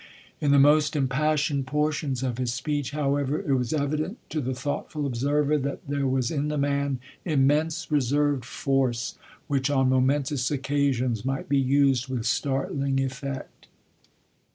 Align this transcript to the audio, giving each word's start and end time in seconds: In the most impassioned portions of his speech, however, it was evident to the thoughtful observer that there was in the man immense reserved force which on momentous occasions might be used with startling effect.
In 0.39 0.49
the 0.49 0.57
most 0.57 0.95
impassioned 0.95 1.67
portions 1.67 2.23
of 2.23 2.39
his 2.39 2.51
speech, 2.51 2.89
however, 2.89 3.39
it 3.39 3.53
was 3.53 3.71
evident 3.71 4.17
to 4.31 4.41
the 4.41 4.55
thoughtful 4.55 5.05
observer 5.05 5.59
that 5.59 5.87
there 5.87 6.07
was 6.07 6.31
in 6.31 6.47
the 6.47 6.57
man 6.57 6.99
immense 7.23 7.91
reserved 7.91 8.43
force 8.43 9.19
which 9.45 9.69
on 9.69 9.89
momentous 9.89 10.49
occasions 10.49 11.23
might 11.23 11.47
be 11.47 11.59
used 11.59 12.07
with 12.07 12.25
startling 12.25 12.99
effect. 12.99 13.67